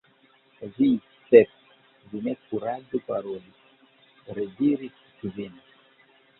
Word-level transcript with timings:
"Vi, 0.77 0.87
Sep, 1.25 1.51
vi 2.15 2.23
ne 2.29 2.33
kuraĝu 2.47 3.03
paroli!" 3.11 4.35
rediris 4.41 5.01
Kvin. 5.23 5.65